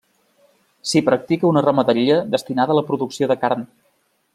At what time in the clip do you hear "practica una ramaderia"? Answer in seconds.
1.09-2.19